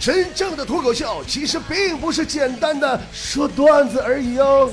[0.00, 4.70] 真正的脱口秀其实并不是简单的说段子而已哦。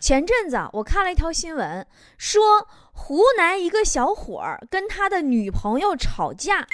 [0.00, 1.86] 前阵子我看了一条新闻，
[2.16, 6.66] 说湖南一个小伙儿跟他的女朋友吵架，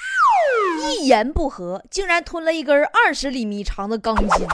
[0.93, 4.47] 一言不合竟然吞了一根二十厘米长的钢筋。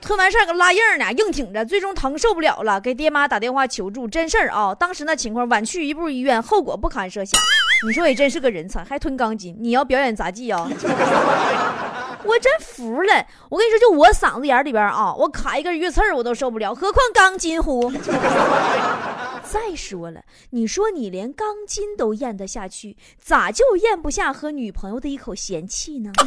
[0.00, 4.72] 吞完事儿个拉硬呢，硬挺着，最终疼受不了了，给爹妈打电话求助，真事儿啊！
[4.72, 7.40] 当时那情况，晚去一步医院，后果不堪设想。
[7.84, 10.70] 你说也真是个人才，还吞钢筋，你要表演杂技啊？
[12.24, 13.26] 我真服了！
[13.48, 17.92] 我跟你说，就我嗓子眼里边啊，我卡一根鱼刺我都受不了，何况钢筋乎？
[19.44, 26.10] 再说了，你说你连钢筋都咽得下去，咋就咽不下和女朋友的一口嫌弃呢？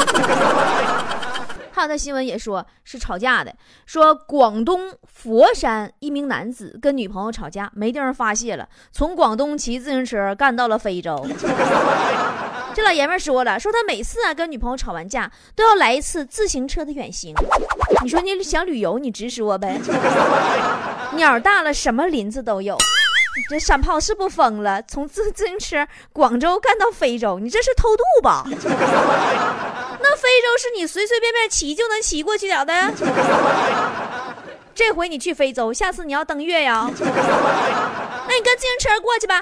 [1.72, 3.54] 还有的新闻也说是吵架的，
[3.86, 11.28] 说广东佛山一名男子跟女朋友吵架，没地方发泄了，从广东骑自行车干到了非洲。
[12.76, 17.34] 这老爷们说了，说他每次啊跟女朋友吵完架，都要来一次自行车的远行。
[18.04, 19.80] 你说你想旅游，你直说呗。
[21.16, 22.78] 鸟大了，什么林子都有。
[23.50, 24.82] 这山炮是不疯了？
[24.84, 28.44] 从自自行车广州干到非洲，你这是偷渡吧？
[30.04, 32.74] 那非洲是你随随便便骑就能骑过去了的？
[34.76, 36.92] 这回你去非洲，下次你要登月呀？
[38.28, 39.42] 那你跟自行车过去吧。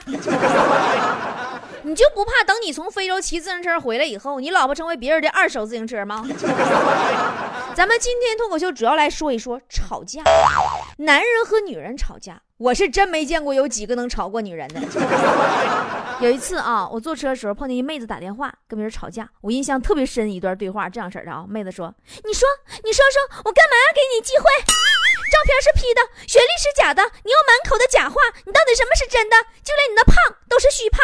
[1.86, 6.26] 你就不怕等你从非洲骑自行车回来以后，你老婆成为别人的二手自行车吗？
[7.76, 10.22] 咱们今天脱口秀主要来说一说吵架，
[10.98, 14.80] 男人和女人吵架，我是真没见过有几个能吵过女人的。
[16.22, 22.48] 有一次啊，我坐车的时候碰见一妹子打电话跟别人吵架，我印象特别深一段对话，这样式的啊，妹子说：“你说，
[22.84, 24.46] 你说说，我干嘛要给你机会？”
[25.34, 29.36] 照片是 P 的，学历是假的，你又满口的假话，你到底什么是真的？
[29.64, 30.16] 就连你那胖
[30.48, 31.02] 都是虚胖。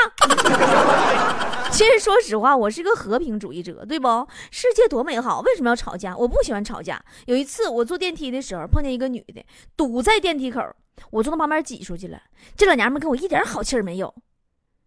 [1.73, 4.27] 其实说实话，我是个和平主义者，对不？
[4.51, 6.15] 世界多美好，为什么要吵架？
[6.15, 7.03] 我不喜欢吵架。
[7.25, 9.43] 有一次我坐电梯的时候，碰见一个女的
[9.75, 10.61] 堵在电梯口，
[11.09, 12.21] 我从她旁边挤出去了。
[12.55, 14.13] 这老娘们跟我一点好气儿没有，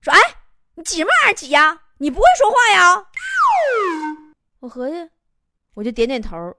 [0.00, 0.20] 说：“哎，
[0.76, 1.80] 你挤什么玩意儿挤呀？
[1.98, 3.06] 你不会说话呀？”
[4.60, 5.10] 我合计，
[5.74, 6.54] 我就点点头，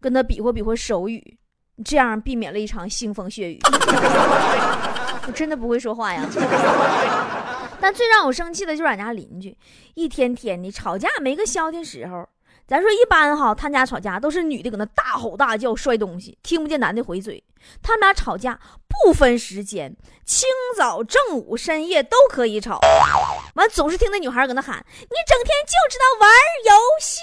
[0.00, 1.38] 跟她比划比划手语。
[1.84, 3.58] 这样避免了一场腥风血雨。
[5.26, 6.26] 我真的不会说话呀。
[7.80, 9.56] 但最让我生气的就是俺家邻居，
[9.94, 12.28] 一天天的吵架没个消停时候。
[12.64, 17.42] 咱说一般哈，他家吵架都是女的搁那大吼大叫摔东西，听不见男的回嘴。
[17.82, 19.94] 他们俩吵架不分时间，
[20.24, 22.78] 清早、正午、深夜都可以吵。
[23.56, 26.30] 完总是听那女孩搁那喊：“你整天就知道玩
[26.70, 27.20] 游戏。”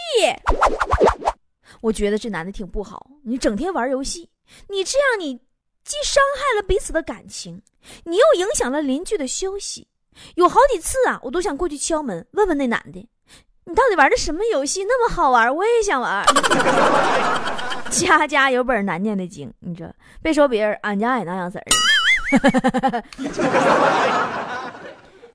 [1.82, 4.30] 我觉得这男的挺不好，你整天玩游戏。
[4.68, 5.36] 你这样，你
[5.84, 7.62] 既伤害了彼此的感情，
[8.04, 9.88] 你又影响了邻居的休息。
[10.36, 13.08] 有好几次啊，我都想过去敲门问问那男的，
[13.64, 15.56] 你到底玩的什么游戏那么好玩？
[15.56, 16.26] 我也想玩。
[17.90, 21.66] 家家有本难念的经，你这别说别人，俺家也那样式儿。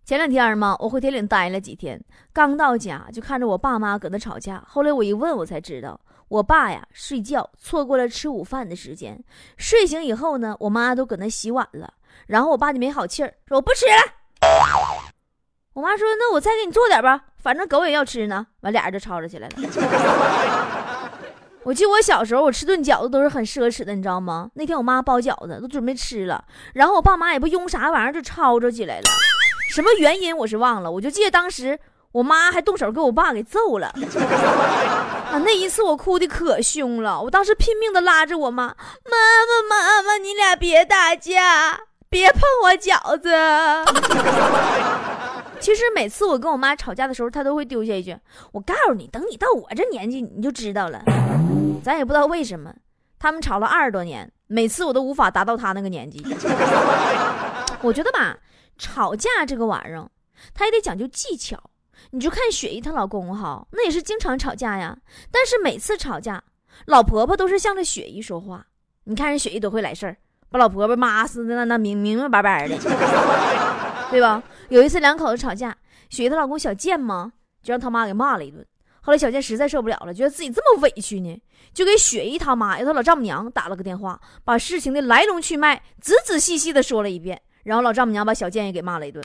[0.05, 1.99] 前两天嘛，我回铁岭待了几天，
[2.33, 4.63] 刚到家就看着我爸妈搁那吵架。
[4.69, 5.99] 后来我一问，我才知道。
[6.35, 9.23] 我爸呀，睡觉错过了吃午饭的时间。
[9.57, 11.95] 睡醒以后呢，我妈都搁那洗碗了。
[12.27, 13.93] 然后我爸就没好气儿，说我不吃了。
[15.75, 19.55] 我妈说：“那我再给你做点吧，反正狗也要吃呢。”完，俩人就吵吵起来了。
[21.63, 24.51] 我记得我小时候，我吃顿饺子都是很奢侈的，你知道吗？
[24.55, 29.05] 那天我妈包饺子，都准备吃了，然后我爸妈也不用啥玩意儿就吵吵起来了。
[29.71, 31.79] 什么原因我是忘了，我就记得当时。
[32.15, 33.93] 我妈还动手给我爸给揍了，
[35.35, 35.39] 啊！
[35.45, 43.35] 那一次我哭的可凶了，我当时拼命的拉着我妈，妈妈妈妈，你俩别打架，别碰我饺子。
[45.59, 48.17] 其实每次我跟我妈吵架的时候，她都会丢下一句
[48.53, 51.03] ：“我告诉你，等你到我这年纪，你就知道了。”
[51.83, 52.73] 咱也不知道为什么，
[53.19, 56.25] 他们吵了二十多年，每次我都无法达到他那个年纪。
[57.83, 58.39] 我觉得吧，
[58.79, 60.09] 吵架这个玩意儿，
[60.55, 61.59] 他也得讲究技巧。
[62.11, 64.97] 你就看雪姨她老公哈，那也是经常吵架呀。
[65.31, 66.43] 但是每次吵架，
[66.87, 68.67] 老婆婆都是向着雪姨说话。
[69.05, 70.17] 你看人雪姨多会来事儿，
[70.51, 72.77] 把老婆婆骂死的那那明明明白白的，
[74.11, 74.43] 对吧？
[74.69, 75.77] 有一次两口子吵架，
[76.09, 77.33] 雪姨她老公小贱嘛，
[77.63, 78.65] 就让他妈给骂了一顿。
[79.01, 81.43] 后来小贱实在受不了了，觉得自己这么委屈呢，
[81.75, 87.41] 就给雪姨他妈，也他老丈母娘打了个电话，把事情的来龙去脉仔仔细细的说了一遍。
[87.65, 89.25] 然后老丈母娘把小贱也给骂了一顿。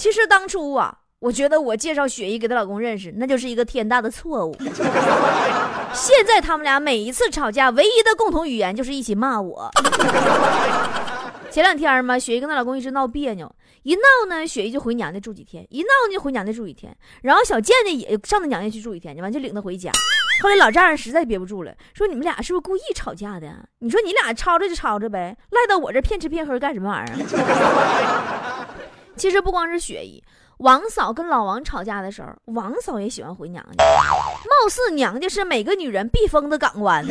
[0.00, 4.56] 其实当初啊，我觉得我介绍雪姨给她老公认识，那就是一个天大的错误。
[5.92, 9.70] 现在他们俩每一次吵架，唯一的共同语言就是一起骂我。
[11.52, 19.92] 前两天嘛，雪姨跟她老公一直闹别扭，一闹呢，雪姨就回娘家住几天，一闹呢就回娘家住几天，然后小贱呢也上她娘家去住一天，完就领她回家。
[20.42, 23.52] 后来老丈人实在憋不住了，说你们俩是不是故意吵架的？
[23.80, 28.39] 你说你俩吵着就吵着呗，赖到我这骗吃骗喝干什么玩意儿？
[29.20, 30.24] 其实不光是雪姨。
[30.60, 33.84] 王嫂跟老王吵架的时候，王嫂也喜欢回娘家。
[33.84, 37.06] 貌似娘家是每个女人避风的港湾。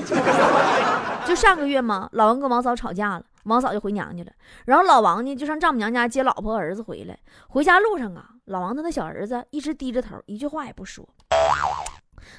[1.28, 4.32] 就上个月嘛，老王跟王嫂吵架了，王嫂就回娘家了。
[4.66, 7.16] 然后老王呢，就上丈母娘家接老婆儿子回来。
[7.48, 11.08] 回家路上啊，老王他那小儿子一直低着头，一句话也不说。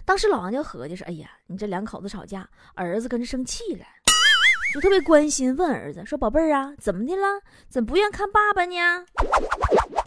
[0.05, 3.85] 当时老王就合计说：“哎呀，你这两口子吵架，儿子跟着生气了。”
[4.73, 7.41] 就特别关心，问儿子说：“宝贝儿啊，怎么的了？
[7.69, 9.05] 怎么不愿看爸爸呢？”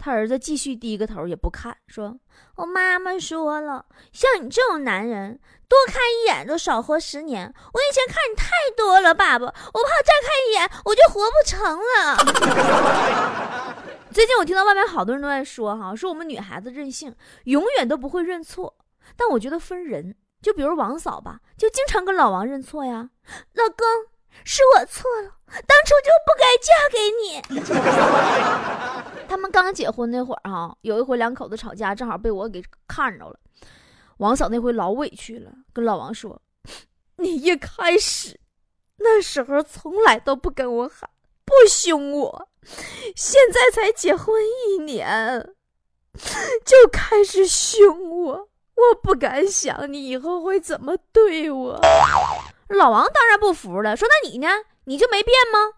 [0.00, 2.18] 他儿子继续低个头，也不看，说
[2.56, 5.38] ：“我妈妈说了，像你这种男人，
[5.68, 7.52] 多看一眼都少活十年。
[7.72, 12.16] 我以前看你太多了，爸爸，我怕再看一眼我就活不成了。”
[14.12, 17.14] 最近我听到外面好多人都在说，哈，说我们女孩子任性，
[17.44, 18.74] 永远都不会认错。
[19.16, 23.10] 但我觉得分人，就比如王嫂吧，就经常跟老王认错呀，
[23.52, 24.13] 老公。
[24.42, 25.30] 是我错了，
[25.66, 27.22] 当初就不该嫁给你。
[29.28, 33.38] 他们刚结婚那会儿哈，有一回两口子吵架，正好被我给看着了。
[34.18, 36.40] 王嫂那回老委屈了，跟老王说
[37.16, 38.38] ：“你一开始
[38.98, 41.10] 那时候从来都不跟我喊，
[41.44, 42.48] 不凶我，
[43.16, 45.54] 现在才结婚一年
[46.64, 51.80] 就开始凶我，我不敢想你以后会怎么对我。”
[52.68, 54.48] 老王当然不服了，说：“那你呢？
[54.84, 55.72] 你就没变吗？”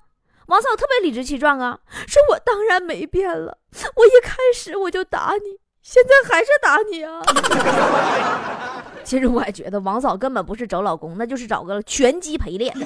[0.46, 3.58] 王嫂特别理直气壮啊，说：“我当然没变了，
[3.96, 7.20] 我一开始我就打你，现在还是打你啊。
[9.02, 12.74] ”其实我也觉得王嫂根本不是找老公，那就是找个拳击陪练。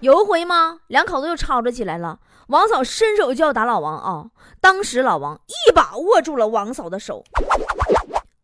[0.00, 0.80] 有一回吗？
[0.88, 2.18] 两口子又吵吵起来了，
[2.48, 4.26] 王嫂伸手就要打老王啊，
[4.60, 7.22] 当时老王一把握住了王嫂的手，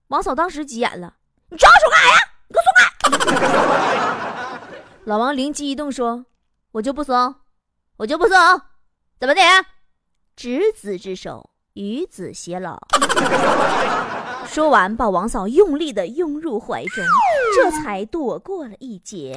[0.09, 1.15] 王嫂当时急眼了
[1.51, 2.21] ：“你抓我手干啥呀？
[5.05, 6.27] ”老王灵机一动说
[6.73, 7.35] ：“我就不松，
[7.99, 8.37] 我就不松，
[9.19, 9.41] 怎么的？
[10.35, 12.79] 执子之手，与子偕老。
[14.47, 17.05] ”说完，把王嫂用力的拥入怀中，
[17.55, 19.35] 这才躲过了一劫。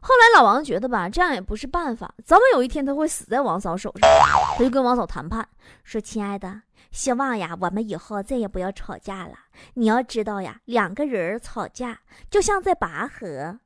[0.00, 4.10] 后来老王觉得吧，这样也不是办法，早晚有一天他会死在王嫂手上，
[4.56, 5.48] 他就跟王嫂谈判，
[5.82, 6.62] 说：“亲爱的。”
[6.94, 9.32] 希望呀，我们以后再也不要吵架了。
[9.74, 11.98] 你要知道呀，两个人吵架
[12.30, 13.58] 就像在拔河。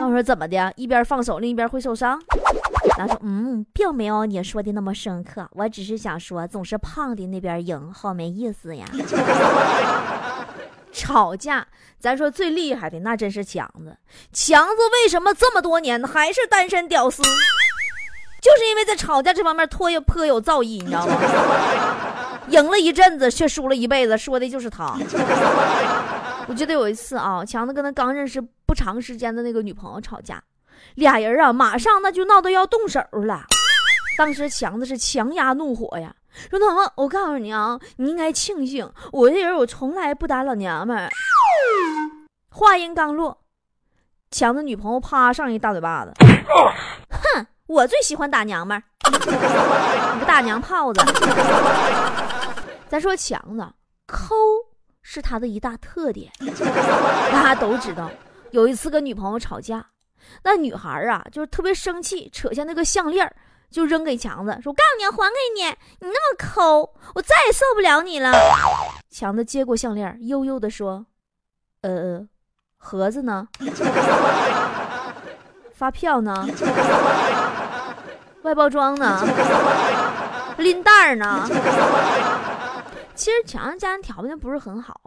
[0.00, 0.72] 我说怎么的？
[0.76, 2.22] 一边放手，另一边会受伤？
[2.96, 5.48] 他说嗯，并没有你说的那么深刻。
[5.52, 8.86] 我只是想说，总是胖的那边赢，好没意思呀。
[10.92, 11.66] 吵架，
[11.98, 13.96] 咱说最厉害的那真是强子。
[14.32, 17.24] 强子为什么这么多年还是单身屌丝？
[18.40, 21.14] 就是因为在吵架这方面颇有颇有造诣，你知道吗？
[22.50, 24.96] 赢了一阵子，却输了一辈子，说的就是他。
[26.48, 30.42] 我记得有一次啊，强子跟他刚认识不长时间的那个女朋友吵架，
[30.96, 33.44] 俩人啊，马上那就闹得要动手了。
[34.18, 36.14] 当时强子是强压怒火呀，
[36.50, 41.08] 说：“那么我告诉你啊，你应该庆幸我这人，我从来不打老娘们。
[42.50, 43.38] ”话音刚落，
[44.30, 46.12] 强子女朋友啪上一大嘴巴子，
[47.10, 47.46] 哼。
[47.70, 51.00] 我最喜欢打娘们儿， 你个大娘炮子！
[52.90, 53.64] 咱说强子
[54.04, 54.34] 抠
[55.00, 56.28] 是他的一大特点，
[57.30, 58.10] 大家都知道。
[58.50, 59.86] 有一次跟女朋友吵架，
[60.42, 63.32] 那女孩啊就是特别生气，扯下那个项链
[63.70, 65.62] 就扔给强子，说：“我告诉你，还给你！
[66.00, 68.32] 你那么抠，我再也受不了你了。”
[69.08, 71.06] 强子接过项链，悠悠的说
[71.82, 72.26] ：“呃，
[72.76, 73.46] 盒子呢？
[75.72, 76.44] 发票呢？”
[78.42, 79.24] 外包装呢，
[80.58, 81.48] 拎袋儿呢。
[83.20, 84.98] 其实强子家人条件不是很好。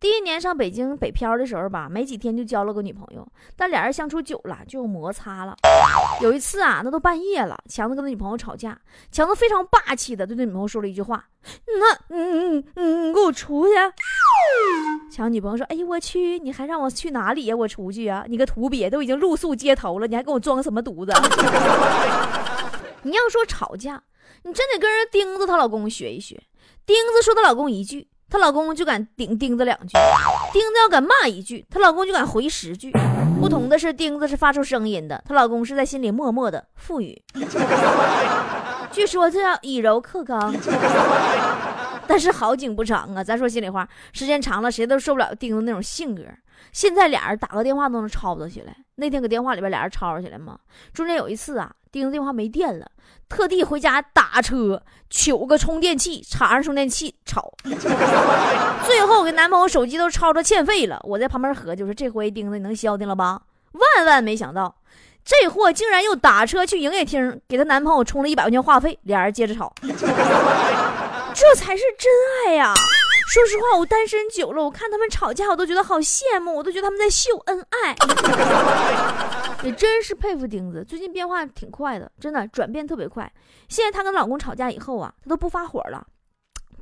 [0.00, 5.56] 第一年上北京北漂的时候吧，没几天就交了个女朋友，但俩人相处久了就有摩擦了。
[6.22, 8.78] 有一次啊，那都半夜了，强子跟他女朋友吵架，
[9.12, 11.22] 强子非常霸气的对他女朋友说了一句话
[11.78, 13.74] ：“那，嗯嗯嗯，你给我出去。”
[15.12, 17.54] 强女朋友说：“哎呦我去，你还让我去哪里呀？
[17.54, 18.24] 我出去啊？
[18.26, 21.12] 你个土鳖，都已经露宿街头了，你还给我装什么犊子？”
[23.04, 24.02] 你要说吵架，
[24.44, 26.42] 你真得跟人钉子她老公学一学。
[26.90, 29.96] 钉子说她老公一句，她老公就敢顶钉子两句；
[30.52, 32.92] 钉子要敢骂一句，她老公就敢回十句。
[33.40, 37.16] 不同的是，钉子是发出声音的，她老公是在心里默默的赋予。
[38.90, 40.52] 据说这叫以柔克刚。
[42.10, 46.24] 但是好景不长啊，咱说心里话，时间长了谁都受不了钉子那种性格。
[46.72, 48.76] 现在俩人打个电话都能吵吵起来。
[48.96, 50.58] 那天搁电话里边俩人吵吵起来嘛。
[50.92, 52.90] 中间有一次啊，钉子电话没电了，
[53.28, 57.54] 特地回家打车取个充电器，插上充电器吵。
[58.84, 60.98] 最后给男朋友手机都吵着欠费了。
[61.04, 63.40] 我在旁边合计说，这回钉子你能消停了吧？
[63.70, 64.74] 万万没想到，
[65.24, 69.72] 这货竟然又打车去营业厅给她男朋友充了一百块钱话费，俩人接着吵。
[71.34, 72.10] 这才是真
[72.46, 72.74] 爱呀！
[73.32, 77.96] 说实话，我单身久了，我看他们吵架，我都觉得好羡慕，我都觉得他们在秀恩爱。
[79.62, 83.30] 也真是佩服钉子，最近变化挺快的，真的转变特别快。
[83.68, 86.04] 现在她跟老公吵架以后啊，她都不发火了，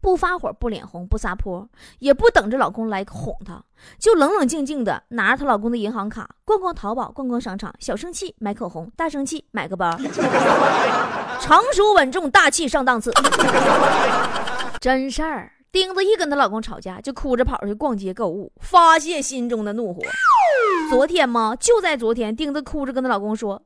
[0.01, 3.63] 不发火，不脸红，不撒泼，也不等着老公来哄她，
[3.99, 9.91] 就冷冷静静的拿着她老公的银行卡逛逛淘宝，逛逛商场，小生气买口红，大生气买个包，
[11.41, 13.13] 成熟稳重，大气上档次，
[14.81, 15.53] 真事儿。
[15.71, 20.01] 钉子一跟她老公吵架，就哭着跑去逛街购物，发泄心中的怒火。
[20.89, 21.55] 昨天吗？
[21.61, 23.61] 就在昨天，钉子哭着跟她老公说：“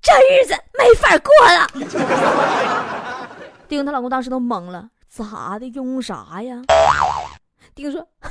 [0.00, 1.68] 这日子没法过了。
[3.68, 5.66] ”钉她老公当时都懵了，咋的？
[5.68, 6.62] 用啥呀？
[7.74, 8.30] 丁说：“哼，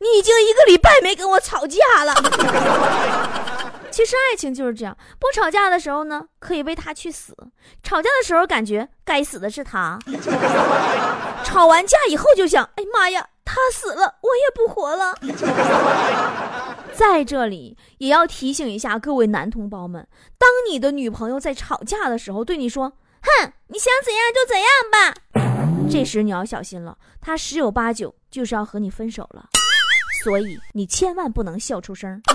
[0.00, 2.14] 你已经一个礼拜没跟我吵架了。
[3.90, 7.32] ”其实爱情就是这样，不吵架的时候呢，可以为他去死；
[7.82, 9.98] 吵架的时候，感觉该死的是他。
[11.44, 15.14] 吵完架以后就想：哎妈呀，他死了，我也不活了。
[16.94, 20.06] 在这里也要提醒一下各位男同胞们：
[20.36, 25.14] 当你的女朋友在吵架的时候对你说“哼，你想怎样就怎样吧”，
[25.90, 29.46] 这时你要小心了，他十有八九就是要和你分手了。
[30.24, 32.20] 所以你千万不能笑出声。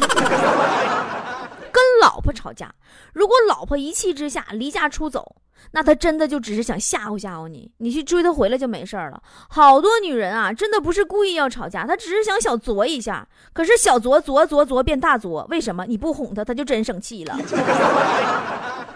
[1.73, 2.73] 跟老婆吵架，
[3.13, 5.35] 如果老婆一气之下离家出走，
[5.71, 9.21] 那他真的就只是想吓唬吓唬你，你去追她回来就没事了。
[9.49, 13.27] 好多女人啊，真的不是故意要吵架，她只是想小作一下。
[13.53, 15.85] 可是小作作作作变大作，为什么？
[15.85, 17.35] 你不哄她，她就真生气了。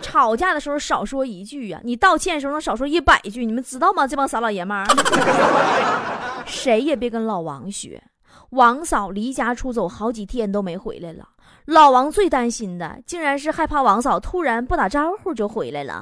[0.02, 4.08] 吵架的时候少说一句呀，你道歉的时候能少说一百句，你们知道吗？
[4.08, 4.86] 这帮傻老爷们儿，
[6.46, 8.02] 谁也别跟老王学。
[8.52, 11.28] 王嫂离家出走好几天都没回来了。
[11.66, 16.00] 老王最担心的，竟然是害怕王嫂突然不打招呼就回来了。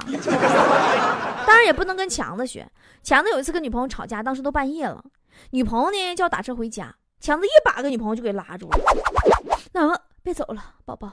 [1.44, 2.70] 当然也不能跟强子学，
[3.02, 5.02] 强子有一次跟女朋友吵架，当时都半夜了，
[5.50, 8.78] 女朋友呢就要打车回家，强子一把给女朋友就给拉住了。
[9.72, 11.10] 那别走了，宝宝，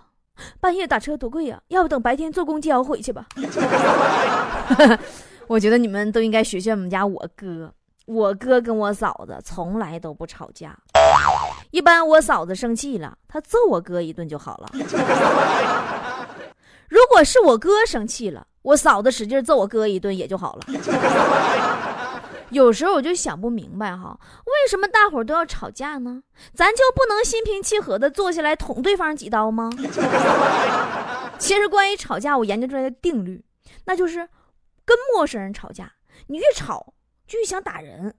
[0.60, 3.26] 半夜打车多贵呀，要不等白天坐公交回去吧。
[5.48, 7.72] 我觉得你们都应该学学我们家我哥，
[8.06, 10.78] 我哥跟我嫂子从来都不吵架。
[11.72, 14.70] 一般我嫂子生气了，他揍我哥一顿就好了。
[16.88, 20.62] 如果是我哥生气了，我嫂子使劲揍我哥一顿也就好了。
[22.54, 26.24] 有时候我就想不明白哈，为什么大伙都要吵架呢？
[26.54, 29.70] 咱就不能心平气和的坐下来捅对方几刀吗？
[31.38, 33.44] 其实关于吵架，我研究出来的定律，
[33.86, 34.30] 那就是
[34.86, 35.92] 跟陌生人吵架，
[36.28, 36.94] 你越吵
[37.28, 38.12] 就越想打人；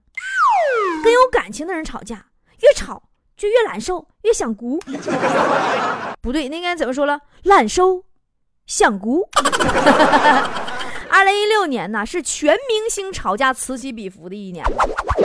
[1.02, 2.26] 跟有感情的人吵架，
[2.60, 3.04] 越吵。
[3.36, 4.78] 就越难受，越想哭。
[6.22, 7.18] 不对，那应该怎么说了？
[7.42, 8.04] 懒收，
[8.64, 9.28] 想哭。
[11.14, 14.64] 二零一六年呢，是全明星吵架此起彼伏的一年。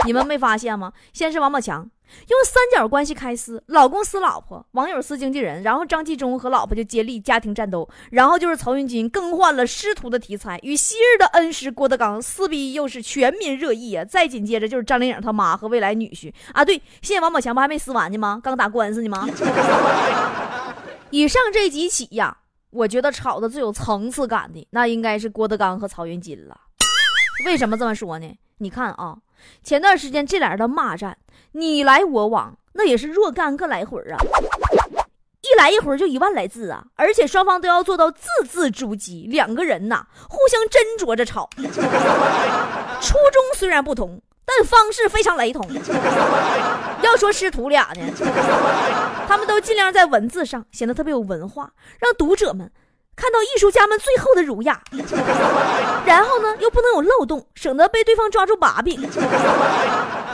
[0.06, 0.92] 你们没发现吗？
[1.12, 1.78] 先是王宝强。
[2.28, 14.04] 用三角关系开撕，老公撕老婆，网友撕经纪人，然后张纪中和老婆就接力家庭战斗，然后就是曹云金更换了师徒的题材，与昔日的恩师郭德纲撕逼又是全民热议啊！
[14.04, 18.40] 再紧接着就是张靓颖他妈和未来女婿啊，对，现在王宝强不还没撕完呢吗？
[18.40, 19.28] 刚打官司呢吗？
[21.10, 22.36] 以上这几起呀，
[22.70, 26.56] 我觉得吵的最有层次感的，那应该是郭德纲和曹云金了。
[27.44, 28.38] 为什么这么说呢？
[28.58, 29.16] 你看啊，
[29.62, 31.16] 前段时间这俩人的骂战。
[31.52, 34.18] 你来我往，那也是若干个来回啊！
[35.42, 36.84] 一来一会儿就一万来字啊！
[36.94, 41.48] 而且双方都要做到字字珠玑，两个人呐互相斟酌着吵。
[43.00, 44.22] 初衷虽然不同，
[44.56, 45.64] 但方式非常雷同。
[47.02, 48.02] 要说师徒俩呢，
[49.28, 52.70] 他们都尽量在文字上显得特别有文化，让读者们
[53.14, 54.82] 看到艺术家们最后的儒雅。
[56.04, 59.00] 然后呢，又不能有漏洞，省得被对方抓住把柄。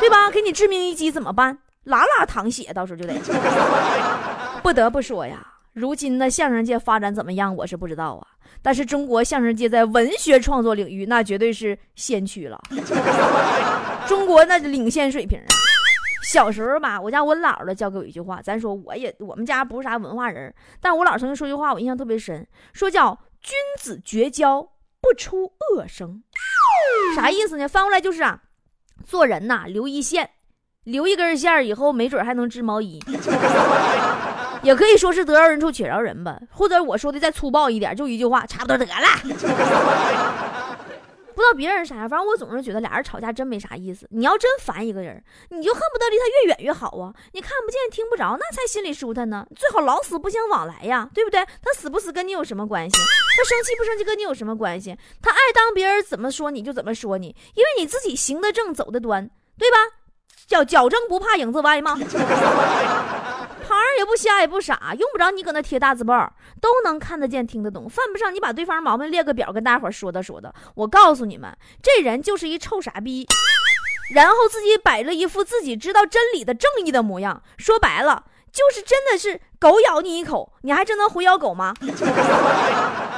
[0.01, 0.31] 对吧？
[0.31, 1.59] 给你致命一击怎么办？
[1.85, 3.15] 拉拉淌血，到时候就得。
[4.63, 8.27] 不得不说呀，如今的相声界发展怎么样，我是不知道啊。
[8.63, 12.61] 但是中国相声界在文学创作领域，那绝对是先驱了。
[14.09, 15.47] 中国那领先水平啊！
[16.31, 24.63] 小时候吧，我家我姥姥教给我一句话，咱说我也我们家不是啥文化人，但我姥曾经说句话，我印象特别深，说叫“君子绝交
[25.01, 26.23] 不出恶声”，
[27.15, 27.69] 啥意思呢？
[27.69, 28.41] 翻过来就是啊。
[29.05, 30.31] 做人呐，留一线，
[30.85, 32.99] 留一根线以后没准还能织毛衣，
[34.67, 36.39] 也可以说是得饶人处且饶人吧。
[36.51, 38.93] 或者我说的再粗暴一点，就一句话，差不多得了。
[41.37, 44.09] 不知道别人啥样，反正我总是觉得俩人吵架真没啥意思。
[44.11, 47.13] 你要真烦一个人，你就恨不得离他越远越好啊！
[47.33, 49.47] 你看不见听不着，那才心里舒坦呢。
[49.55, 51.45] 最好老死不相往来呀，对不对？
[51.63, 52.97] 他死不死跟你有什么关系？
[53.37, 54.97] 他生气不生气跟你有什么关系？
[55.21, 59.77] 他爱当别人怎么说你就怎么说你，因为你自己行得正走得端，对吧？
[60.47, 61.99] 脚脚正不怕影子歪吗？
[63.99, 67.89] 也不瞎也不傻，用不着你搁那贴大字报，都能看得见听得懂。
[67.89, 70.55] 犯不上你把对方毛病列个表跟大伙说道说道。
[70.75, 73.27] 我告诉你们，这人就是一臭傻逼，
[74.15, 77.43] 然后自己摆着一副自己知道真理的正义的模样。
[77.57, 81.75] 说白了，就是真的是狗咬你一口，你还真能回咬狗吗？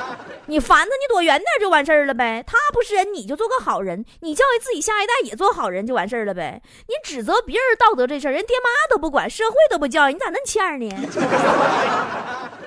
[0.49, 2.43] 你烦他，你躲远点就完事儿了呗。
[2.47, 4.05] 他不是人，你就做个好人。
[4.21, 6.62] 你教育自己下一代也做好人就完事儿了呗。
[6.87, 10.88] 你指责别人道德这事儿，人爹妈都不管，社会都不教育，你咋那欠呢？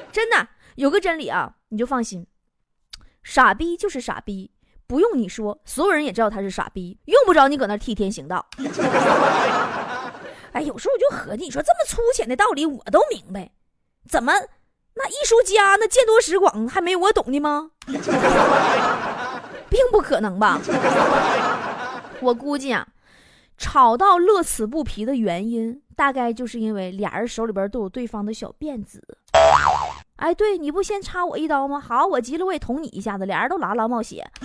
[0.14, 2.28] 真的有个真理啊，你就放心，
[3.24, 4.52] 傻逼就是傻逼，
[4.86, 8.46] 不用你说，所有人也知道他是傻逼，用不着你搁那替天行道。
[10.54, 13.50] 哎，有时候我就合计，你说这么粗浅的道理我都明白，
[14.08, 14.32] 怎么？
[14.94, 17.72] 那艺术家那见多识广，还没我懂的吗？
[19.70, 20.60] 并不可能吧？
[22.20, 22.88] 我估计啊，
[23.58, 29.02] 吵到乐此不疲的原因，大概就是因为俩人手里边都有对方的小辫子。
[30.18, 31.80] 哎，对，你不先插我一刀吗？
[31.80, 34.30] 好，我急了我也捅你一下子，俩人都拉拉冒血，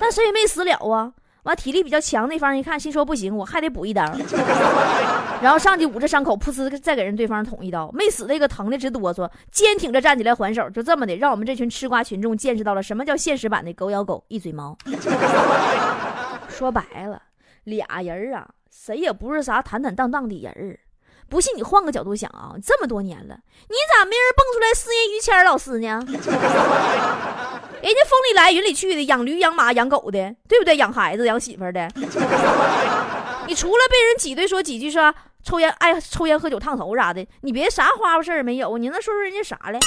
[0.00, 1.12] 但谁也没死了啊。
[1.48, 4.04] 完，体力比较强那方一看，心说不行，我 还得补一刀，
[5.42, 14.76] 然后上去捂着伤口，噗呲再给人对方捅一刀，没死那个疼的直哆嗦，坚挺着站起来还手，就这么的，让我们这群吃瓜群众见识到了什么叫现实版的狗咬狗一嘴毛。
[16.48, 17.22] 说白了，
[17.64, 20.78] 俩人啊，谁也不是啥坦坦荡荡的人
[21.28, 23.38] 不信你换个角度想啊，这么多年了，
[23.68, 26.04] 你咋没人蹦出来四爷于谦老师呢？
[27.80, 30.76] 人家风里来雨里去的，养驴养马养狗的，对不对？
[30.76, 31.88] 养孩子养媳妇的，
[33.46, 39.78] 你除了被人挤兑说几句说抽烟爱抽烟喝酒烫头啥的，你别啥花花事儿没有，你能说出人家啥来？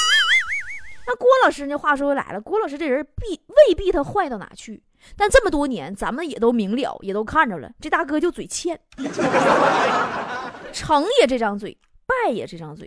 [1.08, 4.82] 那郭老师那话说回来了，郭老师这人必未必他坏到哪去，
[5.18, 8.80] 但这么多年咱们也都明了，也都看着了，这大哥就嘴欠，
[10.72, 11.78] 成也这张嘴。
[12.26, 12.86] 败也这张嘴，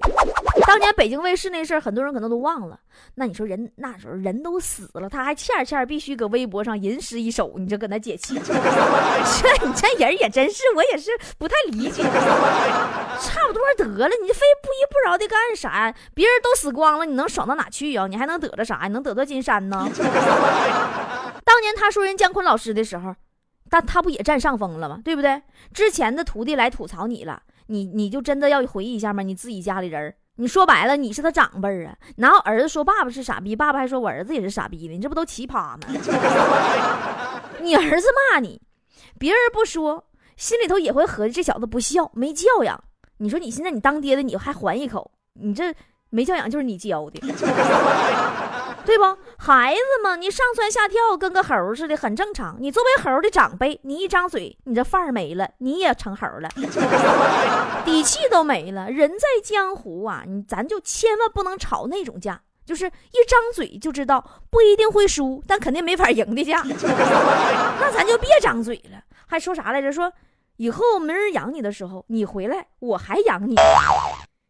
[0.67, 2.79] 当年北京卫视那事儿，很多人可能都忘了。
[3.15, 8.39] 那你说人那时候人都死了，他还欠欠必须搁微博上吟诗一首，你就搁那解气。
[8.45, 12.03] 这你这人也真是，我也是不太理解。
[13.21, 15.93] 差不多得了，你非不依不饶的干啥？
[16.15, 18.07] 别人都死光了，你能爽到哪去呀？
[18.07, 18.81] 你还能得着啥？
[18.87, 19.89] 你能得到金山呢？
[21.45, 23.15] 当年他说人姜昆老师的时候，
[23.69, 25.01] 但他不也占上风了吗？
[25.05, 25.43] 对不对？
[25.73, 27.43] 之前的徒弟来吐槽你了。
[27.67, 29.23] 你你就真的要回忆一下吗？
[29.23, 34.95] 你自己家里人你说白了，你是他长辈儿啊，哪有儿子说爸爸是傻逼，爸爸还说我儿子也是傻逼的？
[34.95, 35.81] 你这不都奇葩吗？
[37.63, 38.61] 你儿子骂你，
[39.19, 40.05] 别人不说，
[40.37, 42.83] 心里头也会合计这小子不孝，没教养。
[43.19, 45.73] 你说你现在你当爹的，你还还一口，你这
[46.11, 47.21] 没教养就是你教的。
[48.85, 49.05] 对不，
[49.39, 52.57] 孩子嘛，你上蹿下跳，跟个猴似的，很正常。
[52.61, 56.49] 你作为猴的长辈，你一张嘴，你这范儿没了，你也成猴了，
[57.85, 58.91] 底气都没了。
[58.91, 66.63] 人在江湖啊，你咱就千万不能吵那种架，就是一张嘴就知道不一定会输，但肯定没法赢的架。
[67.81, 69.91] 那咱就别张嘴了，还说啥来着？
[69.91, 70.13] 说
[70.57, 73.57] 以后没人养你的时候，你回来我还养你。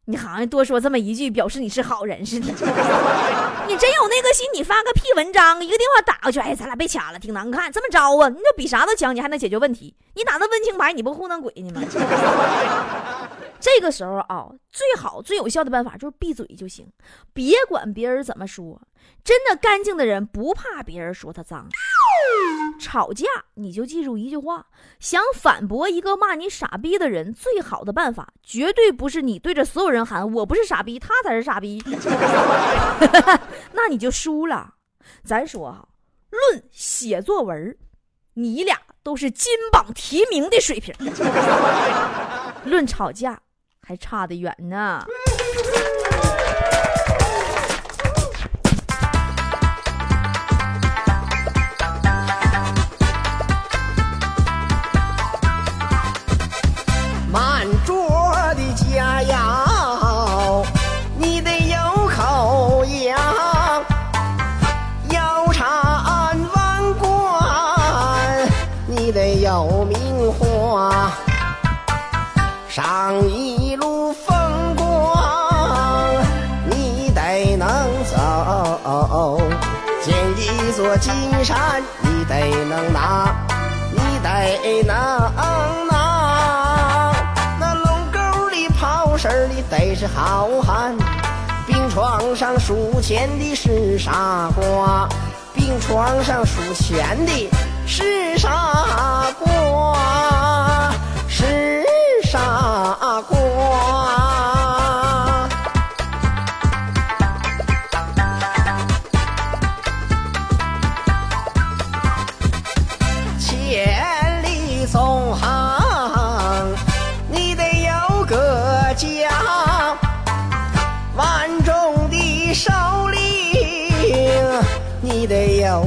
[0.07, 2.47] 你好像多说这么一句，表示你是好人似的。
[3.67, 7.73] 你真有那个心，你发个屁文章，一个电话打过去，哎，咱俩被掐了，挺难看。
[7.73, 8.29] 这么着啊？
[8.29, 9.95] 你这比啥都强，你还能解决问题？
[10.15, 11.83] 你打那温情牌，你不糊弄鬼呢吗？
[13.65, 16.87] 这个时候啊，最好最有效的办法就是闭嘴就行，
[17.33, 18.79] 别管别人怎么说。
[19.25, 21.67] 真的干净的人不怕别人说他脏。
[22.79, 23.25] 吵架
[23.55, 24.67] 你就记住一句话：
[25.01, 31.83] 想反驳一个骂你傻逼的人，最好的办法绝对不是你对着所有人喊“我不是傻逼，他才是傻逼”，
[33.73, 34.75] 那你就输了。
[35.23, 35.89] 咱说哈，
[36.29, 37.79] 论写作文，
[38.35, 40.95] 你俩都是金榜题名的水平；
[42.67, 43.41] 论吵架，
[43.85, 45.05] 还差得远呢。
[81.45, 83.35] 山，你得能拿，
[83.93, 84.97] 你得能
[85.87, 87.13] 拿。
[87.61, 90.97] 那龙沟里跑事儿的得是好汉，
[91.67, 95.07] 病床上数钱的是傻瓜，
[95.53, 97.51] 病床上数钱的
[97.87, 100.93] 是傻瓜，
[101.29, 101.85] 是
[102.23, 102.97] 傻
[103.29, 103.84] 瓜。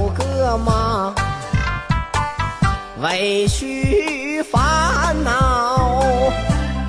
[0.09, 1.13] 个妈。
[3.01, 6.01] 委屈烦恼，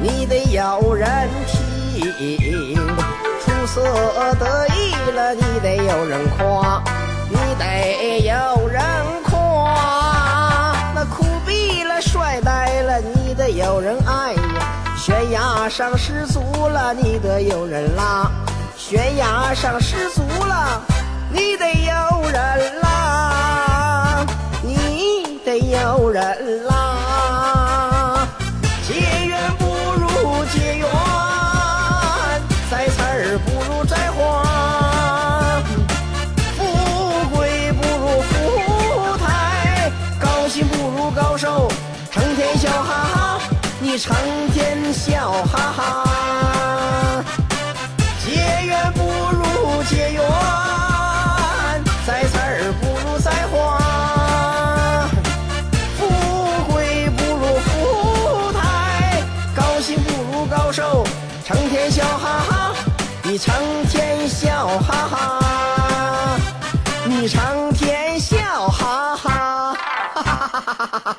[0.01, 2.79] 你得有人听；
[3.45, 3.83] 出色
[4.41, 6.83] 得意了，你得有人夸，
[7.29, 8.83] 你得有人
[9.25, 10.75] 夸。
[10.95, 14.41] 那酷毙了，帅呆了，你得有人爱呀；
[14.97, 18.31] 悬崖上失足了，你得有人拉；
[18.79, 20.81] 悬崖上失足了，
[21.31, 22.89] 你得有人拉，
[25.49, 26.88] 得有人拉。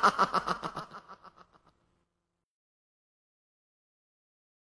[0.02, 0.49] ha ha ha ha